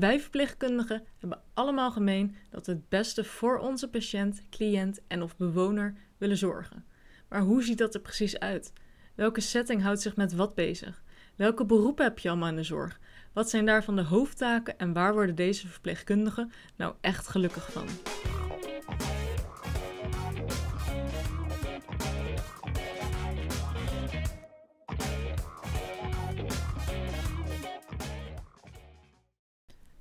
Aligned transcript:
Wij 0.00 0.20
verpleegkundigen 0.20 1.02
hebben 1.18 1.42
allemaal 1.54 1.90
gemeen 1.90 2.36
dat 2.50 2.66
we 2.66 2.72
het 2.72 2.88
beste 2.88 3.24
voor 3.24 3.58
onze 3.58 3.88
patiënt, 3.88 4.42
cliënt 4.50 5.00
en 5.06 5.22
of 5.22 5.36
bewoner 5.36 5.94
willen 6.18 6.36
zorgen. 6.36 6.84
Maar 7.28 7.40
hoe 7.40 7.62
ziet 7.62 7.78
dat 7.78 7.94
er 7.94 8.00
precies 8.00 8.38
uit? 8.38 8.72
Welke 9.14 9.40
setting 9.40 9.82
houdt 9.82 10.00
zich 10.00 10.16
met 10.16 10.32
wat 10.32 10.54
bezig? 10.54 11.02
Welke 11.36 11.64
beroepen 11.64 12.04
heb 12.04 12.18
je 12.18 12.28
allemaal 12.28 12.48
in 12.48 12.56
de 12.56 12.62
zorg? 12.62 13.00
Wat 13.32 13.50
zijn 13.50 13.66
daarvan 13.66 13.96
de 13.96 14.02
hoofdtaken 14.02 14.78
en 14.78 14.92
waar 14.92 15.12
worden 15.12 15.34
deze 15.34 15.68
verpleegkundigen 15.68 16.52
nou 16.76 16.94
echt 17.00 17.28
gelukkig 17.28 17.72
van? 17.72 17.86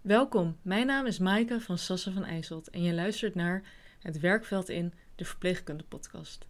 Welkom, 0.03 0.57
mijn 0.61 0.85
naam 0.85 1.05
is 1.05 1.19
Maaike 1.19 1.59
van 1.59 1.77
Sassen 1.77 2.13
van 2.13 2.23
IJsselt 2.23 2.69
en 2.69 2.83
je 2.83 2.93
luistert 2.93 3.35
naar 3.35 3.63
Het 3.99 4.19
Werkveld 4.19 4.69
in, 4.69 4.93
de 5.15 5.25
Verpleegkunde 5.25 5.83
Podcast. 5.83 6.47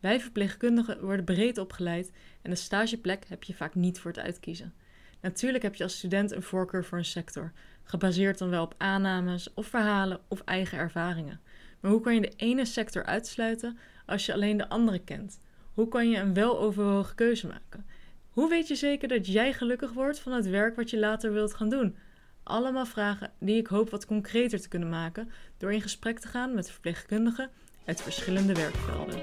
Wij 0.00 0.20
verpleegkundigen 0.20 1.00
worden 1.00 1.24
breed 1.24 1.58
opgeleid 1.58 2.12
en 2.42 2.50
een 2.50 2.56
stageplek 2.56 3.24
heb 3.28 3.42
je 3.42 3.54
vaak 3.54 3.74
niet 3.74 4.00
voor 4.00 4.10
het 4.10 4.20
uitkiezen. 4.20 4.74
Natuurlijk 5.20 5.62
heb 5.62 5.74
je 5.74 5.82
als 5.82 5.96
student 5.96 6.32
een 6.32 6.42
voorkeur 6.42 6.84
voor 6.84 6.98
een 6.98 7.04
sector, 7.04 7.52
gebaseerd 7.84 8.38
dan 8.38 8.50
wel 8.50 8.62
op 8.62 8.74
aannames 8.78 9.54
of 9.54 9.66
verhalen 9.66 10.20
of 10.28 10.40
eigen 10.40 10.78
ervaringen. 10.78 11.40
Maar 11.80 11.90
hoe 11.90 12.00
kan 12.00 12.14
je 12.14 12.20
de 12.20 12.32
ene 12.36 12.64
sector 12.64 13.04
uitsluiten 13.04 13.78
als 14.06 14.26
je 14.26 14.32
alleen 14.32 14.56
de 14.56 14.68
andere 14.68 14.98
kent? 14.98 15.40
Hoe 15.74 15.88
kan 15.88 16.10
je 16.10 16.18
een 16.18 16.34
weloverwogen 16.34 17.14
keuze 17.14 17.46
maken? 17.46 17.86
Hoe 18.30 18.48
weet 18.48 18.68
je 18.68 18.74
zeker 18.74 19.08
dat 19.08 19.26
jij 19.26 19.52
gelukkig 19.52 19.92
wordt 19.92 20.18
van 20.18 20.32
het 20.32 20.46
werk 20.46 20.76
wat 20.76 20.90
je 20.90 20.98
later 20.98 21.32
wilt 21.32 21.54
gaan 21.54 21.68
doen? 21.68 21.96
Allemaal 22.42 22.86
vragen 22.86 23.32
die 23.38 23.56
ik 23.56 23.66
hoop 23.66 23.90
wat 23.90 24.06
concreter 24.06 24.60
te 24.60 24.68
kunnen 24.68 24.88
maken 24.88 25.30
door 25.58 25.72
in 25.72 25.80
gesprek 25.80 26.18
te 26.18 26.28
gaan 26.28 26.54
met 26.54 26.70
verpleegkundigen 26.70 27.50
uit 27.84 28.02
verschillende 28.02 28.54
werkvelden. 28.54 29.22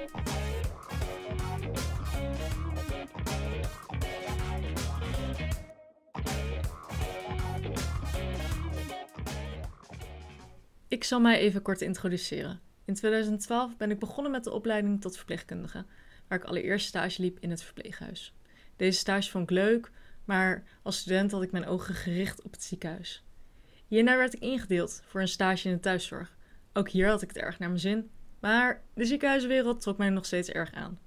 Ik 10.88 11.04
zal 11.04 11.20
mij 11.20 11.40
even 11.40 11.62
kort 11.62 11.82
introduceren. 11.82 12.60
In 12.86 12.94
2012 12.94 13.78
ben 13.78 13.92
ik 13.92 14.00
begonnen 14.00 14.32
met 14.32 14.44
de 14.44 14.52
opleiding 14.52 15.02
tot 15.02 15.18
verpleegkundige, 15.18 15.86
waar 16.28 16.38
ik 16.38 16.44
allereerst 16.44 16.88
stage 16.88 17.22
liep 17.22 17.38
in 17.40 17.50
het 17.50 17.64
verpleeghuis. 17.64 18.34
Deze 18.76 19.00
stage 19.00 19.30
vond 19.32 19.44
ik 19.44 19.50
leuk, 19.50 19.92
maar 20.30 20.64
als 20.82 20.98
student 20.98 21.32
had 21.32 21.42
ik 21.42 21.52
mijn 21.52 21.66
ogen 21.66 21.96
gericht 21.96 22.42
op 22.42 22.52
het 22.52 22.64
ziekenhuis. 22.64 23.24
Hierna 23.88 24.18
werd 24.18 24.34
ik 24.34 24.40
ingedeeld 24.40 25.02
voor 25.06 25.22
een 25.22 25.28
stage 25.28 25.68
in 25.68 25.74
de 25.74 25.80
thuiszorg. 25.80 26.38
Ook 26.74 26.90
hier 26.90 27.08
had 27.08 27.22
ik 27.22 27.28
het 27.28 27.38
erg 27.38 27.60
naar 27.60 27.70
mijn 27.70 27.82
zin, 27.82 28.10
maar 28.40 28.84
de 28.94 29.06
ziekenhuiswereld 29.06 29.82
trok 29.82 29.98
mij 29.98 30.10
nog 30.10 30.26
steeds 30.26 30.50
erg 30.50 30.74
aan. 30.74 31.00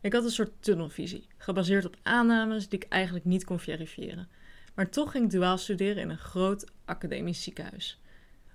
Ik 0.00 0.12
had 0.12 0.24
een 0.24 0.30
soort 0.30 0.62
tunnelvisie, 0.62 1.26
gebaseerd 1.36 1.84
op 1.84 1.96
aannames 2.02 2.68
die 2.68 2.78
ik 2.78 2.88
eigenlijk 2.88 3.24
niet 3.24 3.44
kon 3.44 3.60
verifiëren. 3.60 4.28
Maar 4.74 4.90
toch 4.90 5.10
ging 5.10 5.24
ik 5.24 5.30
duaal 5.30 5.58
studeren 5.58 6.02
in 6.02 6.10
een 6.10 6.18
groot 6.18 6.70
academisch 6.84 7.42
ziekenhuis. 7.42 8.00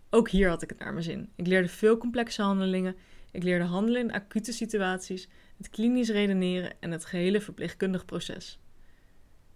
Ook 0.09 0.30
hier 0.30 0.50
had 0.50 0.61
ik 0.61 0.69
het 0.69 0.80
naar 0.80 0.94
mijn 0.94 1.06
zin. 1.06 1.30
Ik 1.36 1.47
leerde 1.47 1.67
veel 1.69 1.97
complexe 1.97 2.41
handelingen. 2.41 2.95
Ik 3.31 3.44
leerde 3.44 3.66
handelen 3.66 4.02
in 4.02 4.14
acute 4.14 4.52
situaties, 4.52 5.30
het 5.58 5.69
klinisch 5.69 6.09
redeneren 6.09 6.73
en 6.80 6.91
het 6.91 7.06
gehele 7.06 7.41
verpleegkundig 7.41 8.06
proces. 8.06 8.59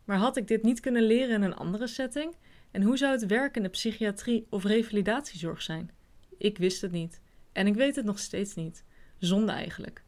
Maar 0.07 0.17
had 0.17 0.37
ik 0.37 0.47
dit 0.47 0.63
niet 0.63 0.79
kunnen 0.79 1.03
leren 1.03 1.35
in 1.35 1.41
een 1.41 1.55
andere 1.55 1.87
setting? 1.87 2.35
En 2.71 2.81
hoe 2.81 2.97
zou 2.97 3.11
het 3.11 3.25
werken 3.25 3.55
in 3.55 3.63
de 3.63 3.69
psychiatrie 3.69 4.47
of 4.49 4.63
revalidatiezorg 4.63 5.61
zijn? 5.61 5.91
Ik 6.37 6.57
wist 6.57 6.81
het 6.81 6.91
niet. 6.91 7.21
En 7.51 7.67
ik 7.67 7.75
weet 7.75 7.95
het 7.95 8.05
nog 8.05 8.19
steeds 8.19 8.55
niet. 8.55 8.83
Zonde 9.17 9.51
eigenlijk. 9.51 10.03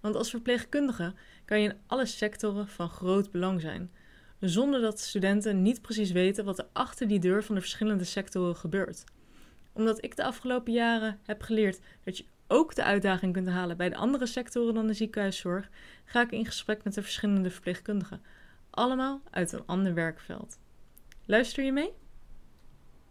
Want 0.00 0.14
als 0.14 0.30
verpleegkundige 0.30 1.14
kan 1.44 1.60
je 1.60 1.68
in 1.68 1.76
alle 1.86 2.06
sectoren 2.06 2.68
van 2.68 2.88
groot 2.88 3.30
belang 3.30 3.60
zijn, 3.60 3.90
zonder 4.40 4.80
dat 4.80 5.00
studenten 5.00 5.62
niet 5.62 5.82
precies 5.82 6.12
weten 6.12 6.44
wat 6.44 6.58
er 6.58 6.68
achter 6.72 7.08
die 7.08 7.20
deur 7.20 7.44
van 7.44 7.54
de 7.54 7.60
verschillende 7.60 8.04
sectoren 8.04 8.56
gebeurt. 8.56 9.04
Omdat 9.72 10.04
ik 10.04 10.16
de 10.16 10.24
afgelopen 10.24 10.72
jaren 10.72 11.18
heb 11.22 11.42
geleerd 11.42 11.80
dat 12.04 12.16
je 12.16 12.24
ook 12.46 12.74
de 12.74 12.84
uitdaging 12.84 13.32
kunt 13.32 13.48
halen 13.48 13.76
bij 13.76 13.88
de 13.88 13.96
andere 13.96 14.26
sectoren 14.26 14.74
dan 14.74 14.86
de 14.86 14.94
ziekenhuiszorg, 14.94 15.68
ga 16.04 16.22
ik 16.22 16.30
in 16.30 16.46
gesprek 16.46 16.84
met 16.84 16.94
de 16.94 17.02
verschillende 17.02 17.50
verpleegkundigen, 17.50 18.22
allemaal 18.76 19.20
uit 19.30 19.52
een 19.52 19.66
ander 19.66 19.94
werkveld. 19.94 20.58
Luister 21.24 21.64
je 21.64 21.72
mee? 21.72 21.92